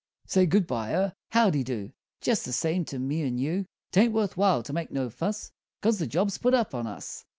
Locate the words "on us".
6.73-7.23